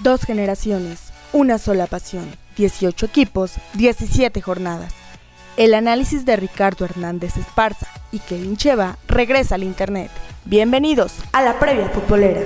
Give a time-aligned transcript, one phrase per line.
[0.00, 4.92] Dos generaciones, una sola pasión, 18 equipos, 17 jornadas.
[5.56, 10.10] El análisis de Ricardo Hernández Esparza y Kevin Cheva regresa al Internet.
[10.46, 12.42] Bienvenidos a la previa futbolera.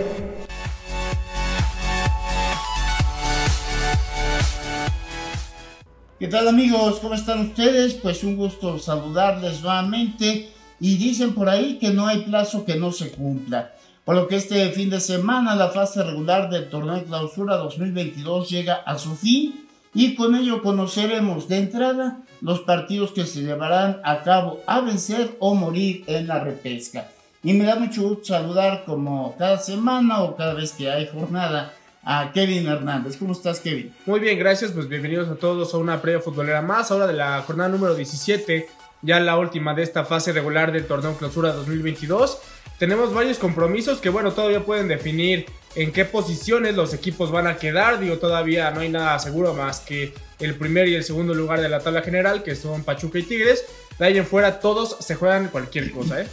[6.19, 6.99] ¿Qué tal amigos?
[7.01, 7.95] ¿Cómo están ustedes?
[7.95, 12.93] Pues un gusto saludarles nuevamente y dicen por ahí que no hay plazo que no
[12.93, 13.73] se cumpla.
[14.09, 18.49] Por lo que este fin de semana la fase regular del torneo de clausura 2022
[18.49, 24.01] llega a su fin y con ello conoceremos de entrada los partidos que se llevarán
[24.05, 27.11] a cabo a vencer o morir en la repesca.
[27.43, 31.75] Y me da mucho gusto saludar como cada semana o cada vez que hay jornada
[32.03, 33.19] a Kevin Hernández.
[33.19, 33.93] ¿Cómo estás, Kevin?
[34.07, 34.73] Muy bien, gracias.
[34.73, 38.71] Pues bienvenidos a todos a una previa futbolera más, ahora de la jornada número 17,
[39.03, 42.39] ya la última de esta fase regular del torneo clausura 2022
[42.79, 47.57] tenemos varios compromisos que, bueno, todavía pueden definir en qué posiciones los equipos van a
[47.57, 48.01] quedar.
[48.01, 51.69] Digo, todavía no hay nada seguro más que el primer y el segundo lugar de
[51.69, 53.65] la tabla general, que son Pachuca y Tigres.
[53.99, 56.29] De ahí en fuera, todos se juegan cualquier cosa, ¿eh?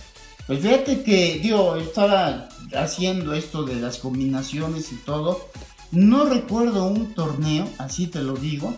[0.45, 5.50] Pues fíjate que, digo, estaba haciendo esto de las combinaciones y todo.
[5.91, 8.75] No recuerdo un torneo, así te lo digo,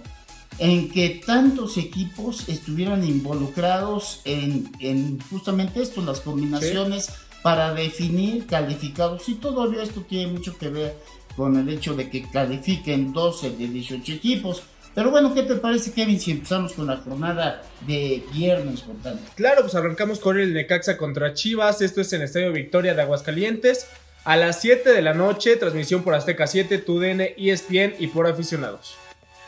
[0.60, 9.28] en que tantos equipos estuvieran involucrados en, justamente esto, las combinaciones para definir calificados.
[9.30, 10.96] Y todavía esto tiene mucho que ver
[11.36, 14.64] con el hecho de que califiquen 12 de 18 equipos.
[14.96, 19.22] Pero bueno, ¿qué te parece, Kevin, si empezamos con la jornada de viernes, por tanto?
[19.36, 21.82] Claro, pues arrancamos con el Necaxa contra Chivas.
[21.82, 23.88] Esto es en el Estadio Victoria de Aguascalientes.
[24.26, 28.96] A las 7 de la noche, transmisión por Azteca 7, TUDN, ESPN y por aficionados.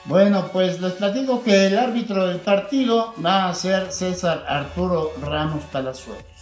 [0.06, 5.64] Bueno, pues les platico que el árbitro del partido va a ser César Arturo Ramos
[5.66, 6.39] Palazuelos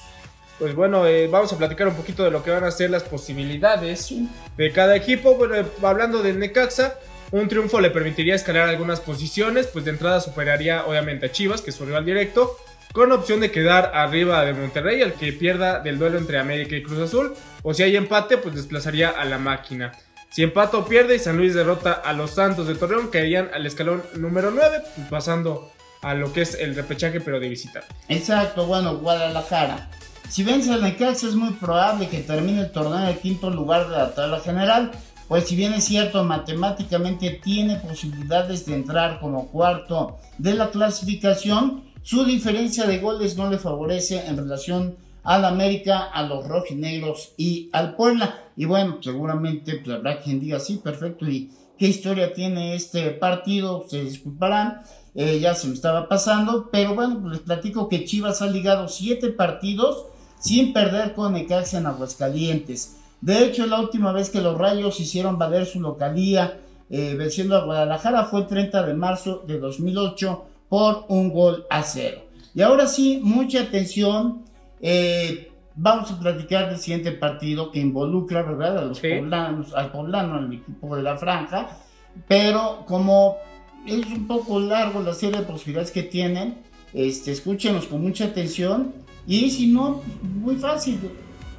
[0.60, 3.04] pues bueno, eh, vamos a platicar un poquito de lo que van a ser las
[3.04, 4.12] posibilidades
[4.58, 5.36] de cada equipo.
[5.36, 6.96] Bueno, hablando del Necaxa,
[7.32, 11.70] un triunfo le permitiría escalar algunas posiciones, pues de entrada superaría obviamente a Chivas, que
[11.70, 12.58] es su rival directo,
[12.92, 16.84] con opción de quedar arriba de Monterrey, al que pierda del duelo entre América y
[16.84, 19.92] Cruz Azul, o si hay empate, pues desplazaría a la máquina.
[20.30, 23.66] Si empata o pierde y San Luis derrota a los Santos de Torreón, caerían al
[23.66, 27.84] escalón número 9, pues pasando a lo que es el repechaje, pero de visita.
[28.08, 29.90] Exacto, bueno, Guadalajara
[30.30, 33.90] si vence al Necaxa es muy probable que termine el torneo en el quinto lugar
[33.90, 34.92] de la tabla general,
[35.28, 41.84] pues si bien es cierto matemáticamente tiene posibilidades de entrar como cuarto de la clasificación,
[42.02, 47.70] su diferencia de goles no le favorece en relación al América, a los rojinegros y
[47.74, 48.46] al Puebla.
[48.56, 53.86] Y bueno, seguramente pues, habrá quien diga, sí, perfecto, ¿y qué historia tiene este partido?
[53.90, 54.84] Se disculparán,
[55.16, 58.88] eh, ya se me estaba pasando, pero bueno, pues les platico que Chivas ha ligado
[58.88, 60.06] siete partidos
[60.40, 62.98] sin perder con Necaxa en Aguascalientes.
[63.22, 66.60] De hecho, la última vez que los Rayos hicieron valer su localía
[66.90, 71.84] eh, venciendo a Guadalajara fue el 30 de marzo de 2008 por un gol a
[71.84, 72.22] cero.
[72.54, 74.44] Y ahora sí, mucha atención.
[74.82, 78.78] Eh, vamos a platicar del siguiente partido que involucra, ¿verdad?
[78.78, 81.80] A los poblanos, al poblano, al equipo de la franja.
[82.28, 83.38] Pero como
[83.86, 86.60] es un poco largo la serie de posibilidades que tienen,
[86.94, 88.94] este, escúchenos con mucha atención
[89.28, 91.00] y si no, muy fácil,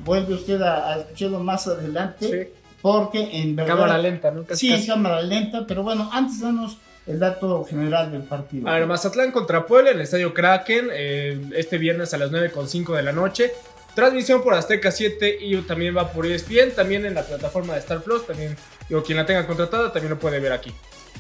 [0.04, 2.52] vuelve usted a, escucharlo más adelante.
[2.80, 3.74] Porque en verdad.
[3.74, 4.44] Cámara lenta, ¿no?
[4.52, 8.68] sí, en cámara lenta, pero bueno, antes danos el dato general del partido.
[8.68, 12.94] A ver, Mazatlán contra Puebla en el estadio Kraken, eh, este viernes a las 9.5
[12.94, 13.52] de la noche.
[13.94, 18.00] Transmisión por Azteca 7 y también va por ESPN, también en la plataforma de Star
[18.00, 18.54] Plus, también,
[18.88, 20.72] digo, quien la tenga contratada también lo puede ver aquí.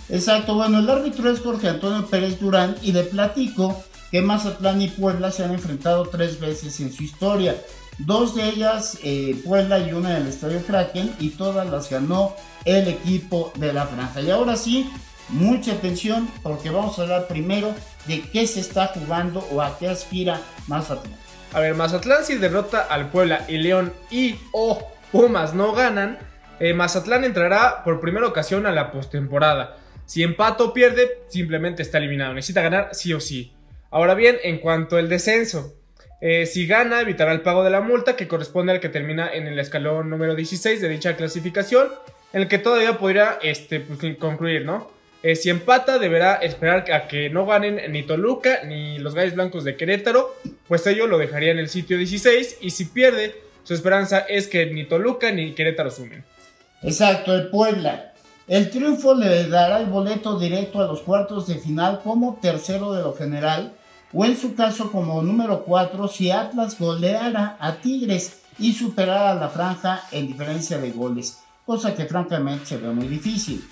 [0.08, 4.88] Exacto, bueno, el árbitro es Jorge Antonio Pérez Durán y de platico que Mazatlán y
[4.88, 7.56] Puebla se han enfrentado tres veces en su historia.
[7.98, 12.34] Dos de ellas, eh, Puebla y una en el Estadio Kraken, y todas las ganó
[12.64, 14.20] el equipo de la franja.
[14.20, 14.90] Y ahora sí,
[15.28, 17.74] mucha atención porque vamos a hablar primero
[18.06, 21.18] de qué se está jugando o a qué aspira Mazatlán.
[21.52, 26.18] A ver, Mazatlán si derrota al Puebla y León y o Pumas no ganan,
[26.60, 29.76] eh, Mazatlán entrará por primera ocasión a la postemporada.
[30.04, 32.34] Si empata o pierde, simplemente está eliminado.
[32.34, 33.52] Necesita ganar sí o sí.
[33.90, 35.74] Ahora bien, en cuanto al descenso,
[36.20, 39.46] eh, si gana, evitará el pago de la multa que corresponde al que termina en
[39.46, 41.88] el escalón número 16 de dicha clasificación,
[42.32, 44.90] en el que todavía podría este, pues, concluir, ¿no?
[45.22, 49.64] Eh, si empata, deberá esperar a que no ganen ni Toluca ni los Gallos Blancos
[49.64, 50.36] de Querétaro,
[50.68, 54.66] pues ello lo dejaría en el sitio 16, y si pierde, su esperanza es que
[54.66, 56.24] ni Toluca ni Querétaro sumen.
[56.82, 58.08] Exacto, el Puebla
[58.48, 63.02] el triunfo le dará el boleto directo a los cuartos de final como tercero de
[63.02, 63.74] lo general
[64.12, 69.48] o en su caso como número 4 si Atlas goleara a Tigres y superara la
[69.48, 71.38] franja en diferencia de goles.
[71.64, 73.62] cosa que francamente se ve muy difícil.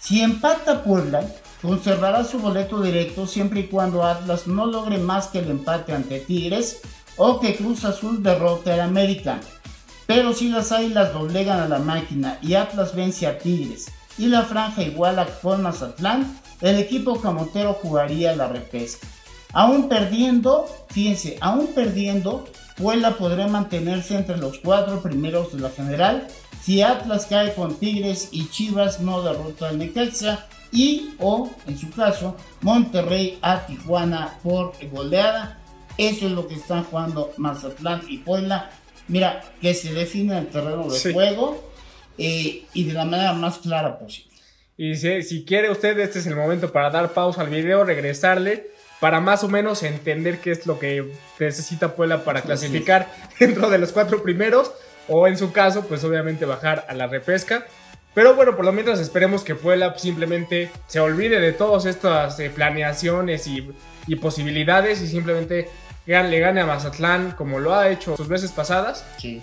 [0.00, 1.24] Si empata Puebla,
[1.62, 6.18] conservará su boleto directo siempre y cuando Atlas no logre más que el empate ante
[6.18, 6.80] Tigres
[7.16, 9.38] o que Cruz Azul derrote al América.
[10.06, 13.86] Pero si las Águilas doblegan a la máquina y Atlas vence a Tigres
[14.18, 19.06] y la franja iguala con Mazatlán, el equipo camotero jugaría la repesca.
[19.54, 22.44] Aún perdiendo, fíjense, aún perdiendo,
[22.76, 26.26] Puebla podrá mantenerse entre los cuatro primeros de la general
[26.60, 31.90] si Atlas cae con Tigres y Chivas no derrota al Necaxa y o en su
[31.90, 35.60] caso Monterrey a Tijuana por goleada.
[35.98, 38.70] Eso es lo que están jugando Mazatlán y Puebla.
[39.06, 41.62] Mira, que se define el terreno de juego
[42.18, 44.32] eh, y de la manera más clara posible.
[44.76, 48.73] Y si, si quiere usted, este es el momento para dar pausa al video, regresarle
[49.04, 53.76] para más o menos entender qué es lo que necesita Puebla para clasificar dentro de
[53.76, 54.72] los cuatro primeros
[55.08, 57.66] o en su caso, pues obviamente bajar a la repesca.
[58.14, 62.48] Pero bueno, por lo menos esperemos que Puebla simplemente se olvide de todas estas eh,
[62.48, 63.74] planeaciones y,
[64.22, 65.68] posibilidades y simplemente
[66.06, 69.04] le gane a Mazatlán como lo ha hecho sus veces pasadas.
[69.18, 69.42] Sí.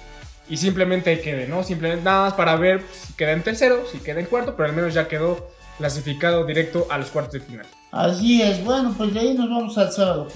[0.50, 1.64] Y simplemente quede, ¿no?
[1.64, 4.75] Simplemente nada más para ver si queda en tercero, si queda en cuarto, pero al
[4.75, 7.68] menos ya quedó clasificado directo a los cuartos de final.
[7.92, 10.28] Así es, bueno, pues de ahí nos vamos al sábado,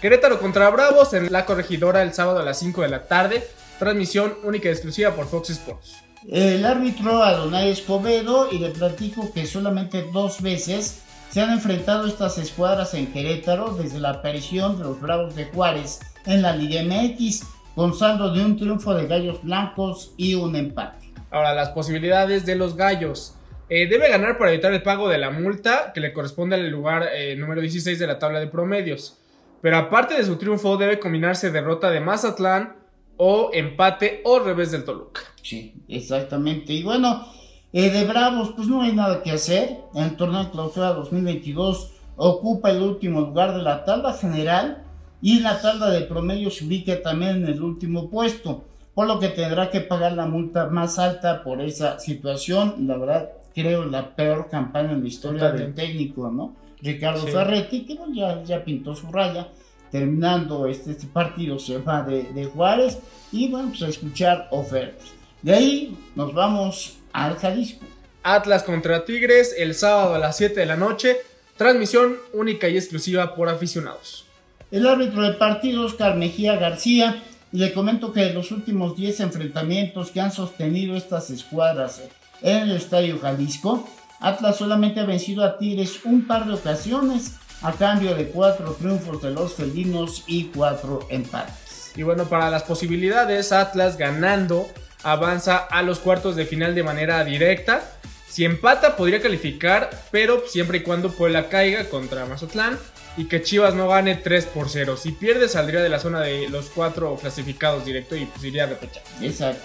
[0.00, 3.46] Querétaro contra Bravos en la corregidora el sábado a las 5 de la tarde.
[3.78, 5.96] Transmisión única y exclusiva por Fox Sports.
[6.26, 12.38] El árbitro Adonai Escobedo y le platico que solamente dos veces se han enfrentado estas
[12.38, 17.42] escuadras en Querétaro desde la aparición de los Bravos de Juárez en la Liga MX,
[17.74, 21.12] con saldo de un triunfo de Gallos Blancos y un empate.
[21.30, 23.34] Ahora, las posibilidades de los Gallos.
[23.70, 27.08] Eh, debe ganar para evitar el pago de la multa que le corresponde al lugar
[27.14, 29.18] eh, número 16 de la tabla de promedios.
[29.60, 32.76] Pero aparte de su triunfo, debe combinarse derrota de Mazatlán
[33.18, 35.20] o empate o revés del Toluca.
[35.42, 36.72] Sí, exactamente.
[36.72, 37.26] Y bueno,
[37.72, 39.76] eh, de Bravos, pues no hay nada que hacer.
[39.94, 44.84] El torneo clausura 2022 ocupa el último lugar de la tabla general
[45.20, 48.64] y la tabla de promedio se ubica también en el último puesto,
[48.94, 52.86] por lo que tendrá que pagar la multa más alta por esa situación.
[52.86, 56.54] La verdad, creo la peor campaña en la historia del técnico, ¿no?
[56.80, 59.48] Ricardo Ferretti, que ya, ya pintó su raya
[59.90, 62.98] terminando este, este partido se va de, Juárez
[63.32, 65.08] y vamos a escuchar ofertas.
[65.42, 67.84] De ahí nos vamos al Jalisco.
[68.22, 71.16] Atlas contra Tigres el sábado a las 7 de la noche.
[71.56, 74.26] Transmisión única y exclusiva por aficionados.
[74.70, 80.10] El árbitro de partido Oscar Mejía García le comento que en los últimos 10 enfrentamientos
[80.10, 82.02] que han sostenido estas escuadras
[82.42, 83.88] en el Estadio Jalisco,
[84.20, 87.32] Atlas solamente ha vencido a Tigres un par de ocasiones
[87.62, 91.92] a cambio de cuatro triunfos de los felinos y cuatro empates.
[91.96, 94.68] Y bueno, para las posibilidades, Atlas ganando
[95.02, 97.82] avanza a los cuartos de final de manera directa.
[98.28, 102.78] Si empata podría calificar, pero siempre y cuando Puebla caiga contra Mazatlán
[103.16, 104.96] y que Chivas no gane 3 por 0.
[104.96, 108.66] Si pierde saldría de la zona de los cuatro clasificados directo y pues iría a
[108.68, 109.02] repechar.
[109.20, 109.64] Exacto.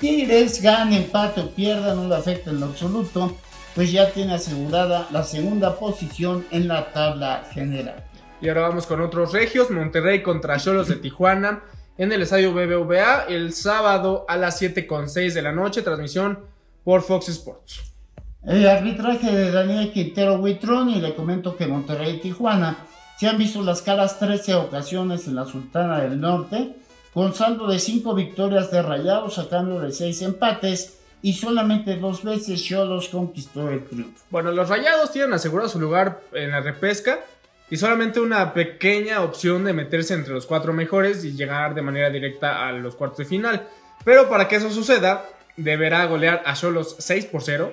[0.00, 3.36] Tigres gane, empate o pierda, no le afecta en lo absoluto
[3.76, 8.02] pues ya tiene asegurada la segunda posición en la tabla general.
[8.40, 11.62] Y ahora vamos con otros regios, Monterrey contra Cholos de Tijuana
[11.98, 16.38] en el estadio BBVA el sábado a las 7.6 de la noche, transmisión
[16.84, 17.92] por Fox Sports.
[18.44, 22.78] El arbitraje de Daniel Quintero Huitrón y le comento que Monterrey y Tijuana
[23.18, 26.76] se han visto las caras 13 ocasiones en la Sultana del Norte,
[27.16, 32.62] con saldo de 5 victorias de rayados cambio de 6 empates y solamente dos veces
[32.62, 34.22] Cholos conquistó el triunfo.
[34.28, 37.20] Bueno, los Rayados tienen asegurado su lugar en la repesca
[37.70, 42.10] y solamente una pequeña opción de meterse entre los cuatro mejores y llegar de manera
[42.10, 43.66] directa a los cuartos de final.
[44.04, 45.24] Pero para que eso suceda,
[45.56, 47.72] deberá golear a Cholos 6 por 0,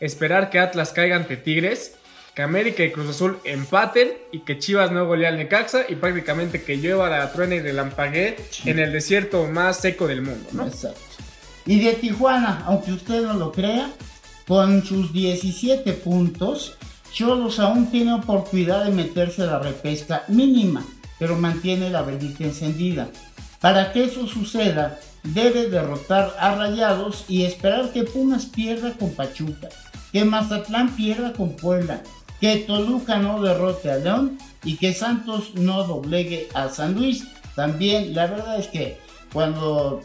[0.00, 1.98] esperar que Atlas caiga ante Tigres,
[2.38, 6.62] que América y Cruz Azul empaten y que Chivas no golee al Necaxa y prácticamente
[6.62, 10.64] que lleva la truena y relampaguee en el desierto más seco del mundo, ¿no?
[10.64, 11.00] Exacto.
[11.66, 13.90] Y de Tijuana, aunque usted no lo crea,
[14.46, 16.78] con sus 17 puntos,
[17.12, 20.86] Cholos aún tiene oportunidad de meterse a la repesca mínima,
[21.18, 23.08] pero mantiene la velita encendida.
[23.60, 29.70] Para que eso suceda, debe derrotar a Rayados y esperar que Pumas pierda con Pachuca,
[30.12, 32.00] que Mazatlán pierda con Puebla,
[32.40, 37.26] que Toluca no derrote a León y que Santos no doblegue a San Luis.
[37.54, 38.98] También la verdad es que
[39.32, 40.00] cuando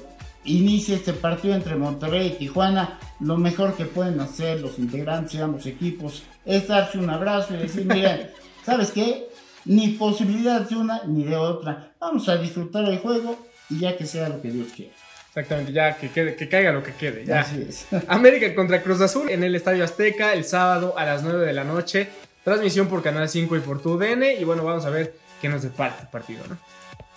[0.46, 5.44] inicia este partido entre Monterrey y Tijuana, lo mejor que pueden hacer los integrantes de
[5.44, 8.30] ambos equipos es darse un abrazo y decir, miren,
[8.66, 9.30] ¿sabes qué?
[9.66, 11.94] Ni posibilidad de una ni de otra.
[12.00, 13.38] Vamos a disfrutar el juego
[13.70, 14.94] y ya que sea lo que Dios quiera.
[15.30, 17.25] Exactamente, ya que, quede, que caiga lo que quede.
[17.25, 17.40] Ya.
[17.40, 17.88] Así es.
[18.08, 21.63] América contra Cruz Azul en el Estadio Azteca el sábado a las 9 de la
[21.63, 22.08] noche.
[22.44, 24.24] Transmisión por Canal 5 y por TUDN.
[24.40, 26.58] Y bueno, vamos a ver qué nos depara el partido, ¿no?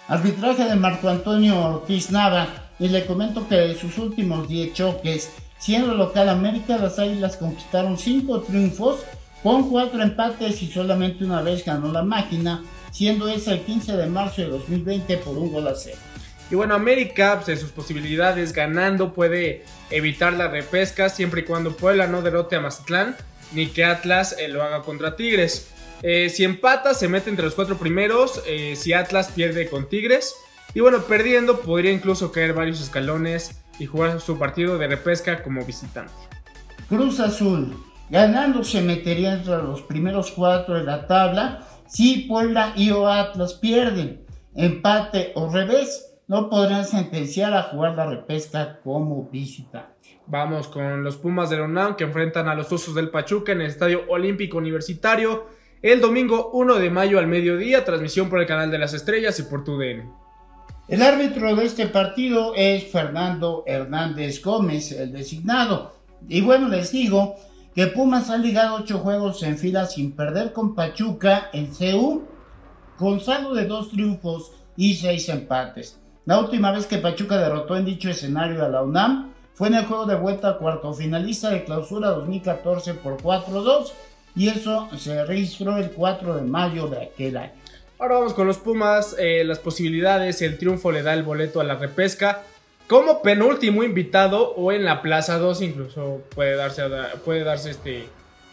[0.08, 2.48] Arbitraje de Marco Antonio Ortiz Nava.
[2.78, 7.98] Y le comento que de sus últimos 10 choques, siendo local América, las Águilas conquistaron
[7.98, 9.00] 5 triunfos
[9.42, 14.06] con 4 empates y solamente una vez ganó la máquina, siendo esa el 15 de
[14.06, 15.98] marzo de 2020 por un gol a cero.
[16.50, 21.76] Y bueno, América, pues, en sus posibilidades ganando, puede evitar la repesca siempre y cuando
[21.76, 23.16] Puebla no derrote a Mazatlán,
[23.52, 25.70] ni que Atlas eh, lo haga contra Tigres.
[26.02, 28.42] Eh, si empata, se mete entre los cuatro primeros.
[28.46, 30.34] eh, si Atlas pierde con Tigres.
[30.74, 35.64] Y bueno, perdiendo, podría incluso caer varios escalones y jugar su partido de repesca como
[35.64, 36.12] visitante.
[36.88, 41.66] Cruz Azul, ganando se metería entre los primeros cuatro de la tabla.
[41.88, 48.06] Si Puebla y o Atlas pierden, empate o revés, no podrán sentenciar a jugar la
[48.06, 49.95] repesca como visitante.
[50.28, 53.60] Vamos con los Pumas de la UNAM que enfrentan a los Osos del Pachuca en
[53.60, 55.46] el Estadio Olímpico Universitario
[55.82, 57.84] el domingo 1 de mayo al mediodía.
[57.84, 60.12] Transmisión por el canal de las estrellas y por TUDN.
[60.88, 65.92] El árbitro de este partido es Fernando Hernández Gómez, el designado.
[66.28, 67.36] Y bueno, les digo
[67.72, 72.24] que Pumas ha ligado ocho juegos en fila sin perder con Pachuca en CU,
[72.96, 76.00] con saldo de dos triunfos y seis empates.
[76.24, 79.86] La última vez que Pachuca derrotó en dicho escenario a la UNAM fue en el
[79.86, 83.90] juego de vuelta a cuarto finalista de clausura 2014 por 4-2
[84.36, 87.52] y eso se registró el 4 de mayo de aquel año.
[87.98, 91.64] Ahora vamos con los Pumas, eh, las posibilidades, el triunfo le da el boleto a
[91.64, 92.42] la repesca.
[92.86, 96.82] Como penúltimo invitado o en la plaza 2 incluso puede darse,
[97.24, 98.06] puede darse este,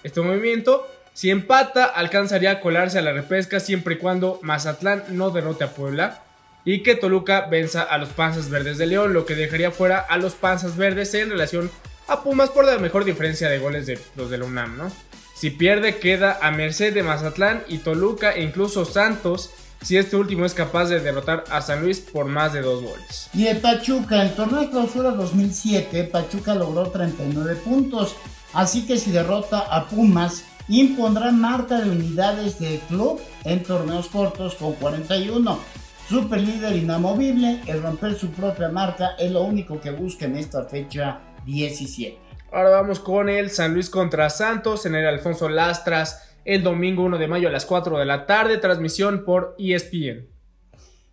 [0.03, 0.87] este movimiento.
[1.11, 5.71] Si empata, alcanzaría a colarse a la repesca siempre y cuando Mazatlán no derrote a
[5.71, 6.23] Puebla
[6.65, 10.17] y que Toluca venza a los Panzas Verdes de León, lo que dejaría fuera a
[10.17, 11.69] los Panzas Verdes en relación
[12.07, 14.91] a Pumas por la mejor diferencia de goles de los de la UNAM, ¿no?
[15.35, 19.51] Si pierde, queda a merced de Mazatlán y Toluca e incluso Santos,
[19.81, 23.29] si este último es capaz de derrotar a San Luis por más de dos goles.
[23.33, 28.15] Y el Pachuca, en torneo de clausura 2007, Pachuca logró 39 puntos,
[28.53, 34.55] así que si derrota a Pumas, impondrá marca de unidades de club en torneos cortos
[34.55, 35.59] con 41.
[36.07, 40.65] Super líder inamovible, el romper su propia marca es lo único que busca en esta
[40.65, 42.17] fecha 17.
[42.51, 47.17] Ahora vamos con el San Luis contra Santos en el Alfonso Lastras el domingo 1
[47.17, 50.27] de mayo a las 4 de la tarde, transmisión por ESPN.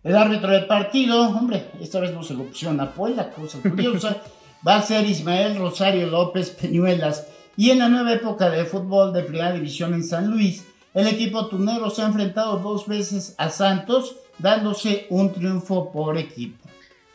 [0.03, 4.17] El árbitro del partido, hombre, esta vez no se lo pusieron a Puebla, cosa curiosa,
[4.67, 7.27] va a ser Ismael Rosario López Peñuelas.
[7.55, 11.47] Y en la nueva época de fútbol de primera división en San Luis, el equipo
[11.47, 16.57] tunero se ha enfrentado dos veces a Santos, dándose un triunfo por equipo.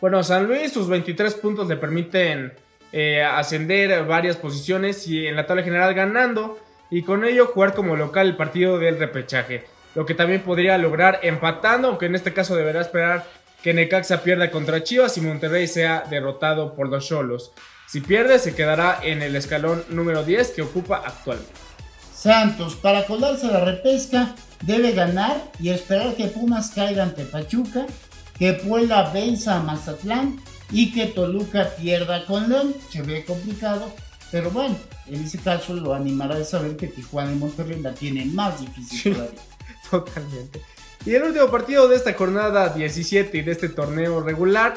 [0.00, 2.52] Bueno, San Luis, sus 23 puntos le permiten
[2.92, 6.58] eh, ascender varias posiciones y en la tabla general ganando
[6.90, 9.64] y con ello jugar como local el partido del repechaje.
[9.94, 13.24] Lo que también podría lograr empatando, aunque en este caso deberá esperar
[13.62, 17.52] que Necaxa pierda contra Chivas y Monterrey sea derrotado por los Cholos.
[17.86, 21.52] Si pierde, se quedará en el escalón número 10 que ocupa actualmente.
[22.12, 27.86] Santos, para colarse la repesca, debe ganar y esperar que Pumas caiga ante Pachuca,
[28.38, 32.74] que Puebla venza a Mazatlán y que Toluca pierda con León.
[32.90, 33.92] Se ve complicado,
[34.30, 38.34] pero bueno, en ese caso lo animará de saber que Tijuana y Monterrey la tienen
[38.34, 39.40] más difícil todavía.
[39.90, 40.60] Totalmente.
[41.04, 44.74] Y el último partido de esta jornada 17 y de este torneo regular,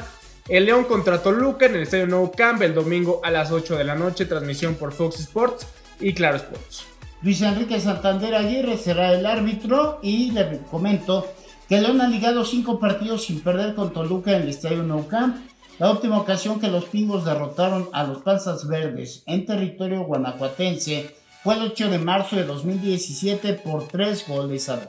[0.47, 3.83] el León contra Toluca en el Estadio Nou Camp el domingo a las 8 de
[3.83, 5.65] la noche, transmisión por Fox Sports
[5.99, 6.85] y Claro Sports.
[7.21, 11.27] Luis Enrique Santander Aguirre será el árbitro y le comento
[11.67, 15.35] que León ha ligado cinco partidos sin perder con Toluca en el Estadio Nou Camp.
[15.79, 21.55] La última ocasión que los pingos derrotaron a los Panzas Verdes en territorio guanajuatense fue
[21.55, 24.87] el 8 de marzo de 2017 por 3 goles a 2.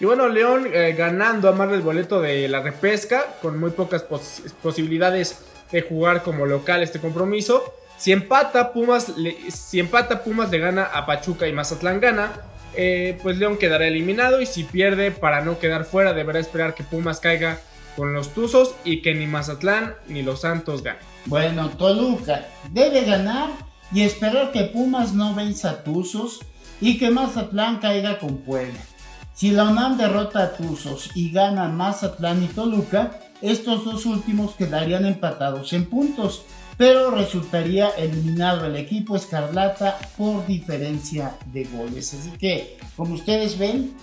[0.00, 4.02] Y bueno, León eh, ganando a más el boleto de la repesca, con muy pocas
[4.04, 7.74] pos posibilidades de jugar como local este compromiso.
[7.98, 12.32] Si empata Pumas, le, si empata Pumas le gana a Pachuca y Mazatlán gana,
[12.74, 16.84] eh, pues León quedará eliminado y si pierde para no quedar fuera deberá esperar que
[16.84, 17.60] Pumas caiga
[17.96, 21.02] con los Tuzos y que ni Mazatlán ni los Santos ganen.
[21.26, 23.50] Bueno, Toluca debe ganar
[23.92, 26.40] y esperar que Pumas no venza a Tuzos
[26.80, 28.78] y que Mazatlán caiga con Puebla.
[29.34, 35.04] Si la UNAM derrota a Tuzos y gana Mazatlán y Toluca, estos dos últimos quedarían
[35.04, 36.44] empatados en puntos,
[36.78, 42.14] pero resultaría eliminado el equipo Escarlata por diferencia de goles.
[42.14, 43.94] Así que, como ustedes ven,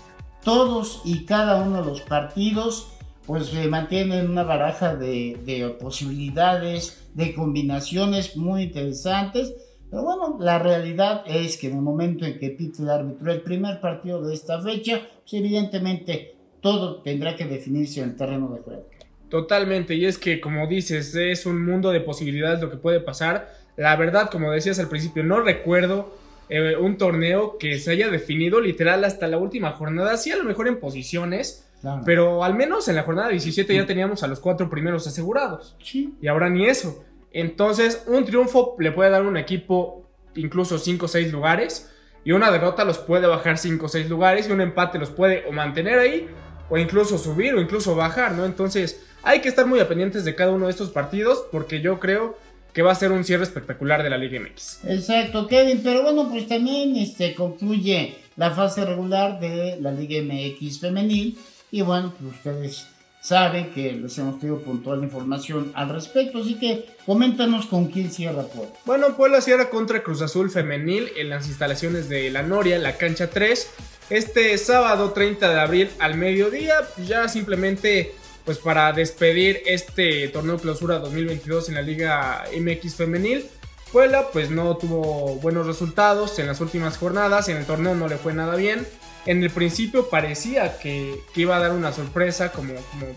[0.44, 2.92] todos y cada uno de los partidos
[3.26, 9.56] pues se mantienen una baraja de, de posibilidades, de combinaciones muy interesantes.
[9.90, 13.80] Pero bueno, la realidad es que en el momento en que el árbitro el primer
[13.80, 18.95] partido de esta fecha, pues evidentemente todo tendrá que definirse en el terreno de juego.
[19.36, 23.54] Totalmente, y es que como dices, es un mundo de posibilidades lo que puede pasar.
[23.76, 26.16] La verdad, como decías al principio, no recuerdo
[26.48, 30.46] eh, un torneo que se haya definido literal hasta la última jornada, sí a lo
[30.46, 31.68] mejor en posiciones,
[32.06, 35.76] pero al menos en la jornada 17 ya teníamos a los cuatro primeros asegurados.
[35.84, 36.14] Sí.
[36.22, 37.04] Y ahora ni eso.
[37.34, 41.92] Entonces, un triunfo le puede dar a un equipo incluso 5 o 6 lugares,
[42.24, 45.44] y una derrota los puede bajar 5 o 6 lugares, y un empate los puede
[45.46, 46.30] o mantener ahí,
[46.70, 48.46] o incluso subir, o incluso bajar, ¿no?
[48.46, 52.38] Entonces, hay que estar muy pendientes de cada uno de estos partidos, porque yo creo
[52.74, 54.86] que va a ser un cierre espectacular de la Liga MX.
[54.86, 60.80] Exacto, Kevin, pero bueno, pues también este, concluye la fase regular de la Liga MX
[60.80, 61.38] femenil
[61.72, 62.88] y bueno, pues ustedes
[63.22, 68.44] saben que les hemos tenido puntual información al respecto, así que coméntanos con quién cierra
[68.44, 68.76] Puebla.
[68.86, 73.32] Bueno, Puebla cierra contra Cruz Azul femenil en las instalaciones de La Noria, la cancha
[73.32, 73.72] 3,
[74.12, 76.76] este sábado 30 de abril al mediodía,
[77.08, 78.14] ya simplemente
[78.46, 83.46] pues para despedir este torneo clausura 2022 en la Liga MX femenil.
[83.92, 88.18] Puebla pues no tuvo buenos resultados en las últimas jornadas, en el torneo no le
[88.18, 88.88] fue nada bien.
[89.26, 93.08] En el principio parecía que, iba a dar una sorpresa como, como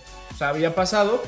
[0.41, 1.23] había pasado,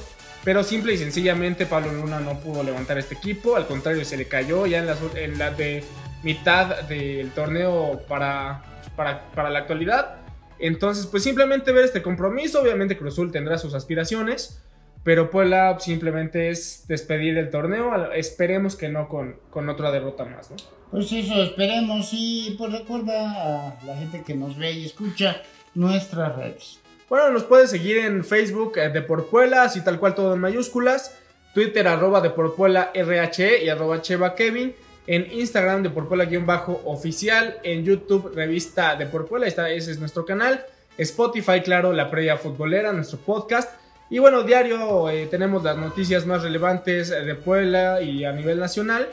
[0.45, 4.26] pero simple y sencillamente Pablo Luna no pudo levantar este equipo, al contrario se le
[4.26, 5.85] cayó ya en la, en la de
[6.23, 8.62] mitad del torneo para,
[8.97, 10.20] para, para la actualidad
[10.61, 12.61] entonces, pues simplemente ver este compromiso.
[12.61, 14.62] Obviamente Cruz Azul tendrá sus aspiraciones,
[15.05, 18.12] pero Puebla simplemente es despedir el torneo.
[18.12, 20.57] Esperemos que no con, con otra derrota más, ¿no?
[20.90, 22.11] Pues eso, esperemos.
[22.12, 25.43] Y pues recuerda a la gente que nos ve y escucha
[25.75, 26.81] nuestras redes.
[27.09, 30.40] Bueno, nos puedes seguir en Facebook eh, de Por Puebla, así tal cual todo en
[30.40, 31.17] mayúsculas.
[31.55, 34.75] Twitter arroba de Por Puebla RHE y arroba Cheva Kevin
[35.06, 40.65] en Instagram de Porpuela-oficial, en YouTube Revista de Porpuela, ese es nuestro canal,
[40.99, 43.71] Spotify, claro, La Previa Futbolera, nuestro podcast.
[44.10, 49.08] Y bueno, diario eh, tenemos las noticias más relevantes de Puebla y a nivel nacional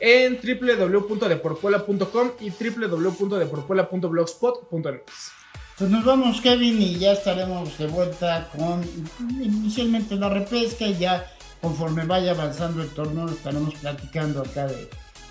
[0.00, 5.32] en www.deporpuela.com y www.deporpuela.blogspot.mx.
[5.78, 8.82] Pues nos vamos Kevin y ya estaremos de vuelta con
[9.42, 14.88] inicialmente la repesca y ya conforme vaya avanzando el torneo estaremos platicando acá de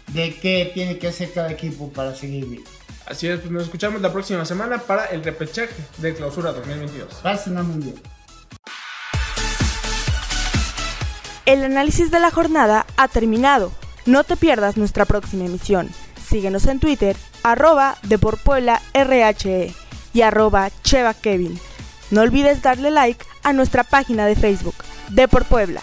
[0.08, 2.64] de qué tiene que hacer cada equipo para seguir bien.
[3.06, 7.14] Así es, pues nos escuchamos la próxima semana para el repechaje de clausura 2022.
[7.16, 7.96] Pasen a mundial.
[11.46, 13.74] El análisis de la jornada ha terminado.
[14.06, 15.90] No te pierdas nuestra próxima emisión.
[16.26, 19.74] Síguenos en Twitter, arroba de por Puebla RHE
[20.14, 21.60] y arroba Cheva Kevin.
[22.12, 24.76] No olvides darle like a nuestra página de Facebook,
[25.10, 25.82] de por Puebla.